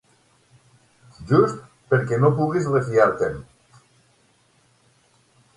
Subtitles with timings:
[1.33, 1.59] Just
[1.97, 3.39] perquè no puguis refiar-te'n